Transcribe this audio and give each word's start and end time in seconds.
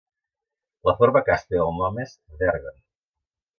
La 0.89 0.95
forma 1.01 1.23
càspia 1.27 1.61
del 1.67 1.79
nom 1.83 2.01
és 2.07 2.17
"Wergen". 2.41 2.83